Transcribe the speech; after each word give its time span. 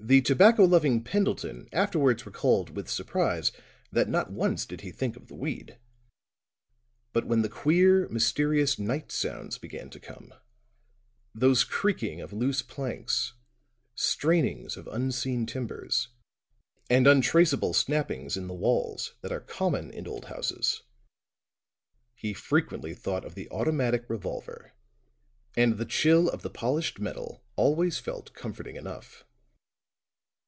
The 0.00 0.20
tobacco 0.22 0.64
loving 0.64 1.02
Pendleton 1.02 1.68
afterwards 1.72 2.24
recalled 2.24 2.70
with 2.70 2.88
surprise 2.88 3.50
that 3.90 4.08
not 4.08 4.30
once 4.30 4.64
did 4.64 4.82
he 4.82 4.92
think 4.92 5.16
of 5.16 5.26
the 5.26 5.34
weed. 5.34 5.76
But 7.12 7.26
when 7.26 7.42
the 7.42 7.48
queer, 7.48 8.08
mysterious 8.08 8.78
night 8.78 9.10
sounds 9.10 9.58
began 9.58 9.90
to 9.90 9.98
come 9.98 10.32
those 11.34 11.64
creakings 11.64 12.22
of 12.22 12.32
loose 12.32 12.62
planks, 12.62 13.34
strainings 13.96 14.76
of 14.76 14.86
unseen 14.86 15.46
timbers 15.46 16.08
and 16.88 17.08
untraceable 17.08 17.74
snappings 17.74 18.36
in 18.36 18.46
the 18.46 18.54
walls, 18.54 19.16
that 19.22 19.32
are 19.32 19.40
common 19.40 19.90
in 19.90 20.06
old 20.06 20.26
houses 20.26 20.84
he 22.14 22.32
frequently 22.32 22.94
thought 22.94 23.24
of 23.24 23.34
the 23.34 23.50
automatic 23.50 24.08
revolver; 24.08 24.74
and 25.56 25.76
the 25.76 25.84
chill 25.84 26.28
of 26.30 26.42
the 26.42 26.50
polished 26.50 27.00
metal 27.00 27.42
always 27.56 27.98
felt 27.98 28.32
comforting 28.32 28.76
enough. 28.76 29.24